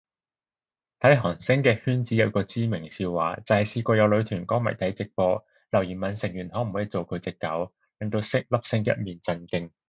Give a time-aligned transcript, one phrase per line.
[0.99, 9.71] 睇韓星嘅圈子有個知名笑話，就係試過有女團歌迷睇直播，留言問成員可唔可以做佢隻狗，令到粒星一面震驚